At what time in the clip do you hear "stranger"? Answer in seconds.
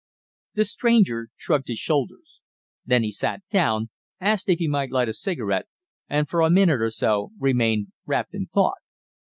0.65-1.27